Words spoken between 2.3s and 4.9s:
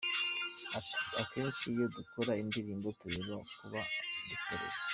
indirimbo tureba kubo dukorera.